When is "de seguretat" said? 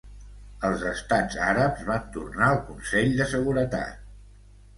3.21-4.03